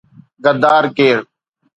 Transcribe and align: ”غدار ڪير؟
”غدار 0.43 0.83
ڪير؟ 0.97 1.17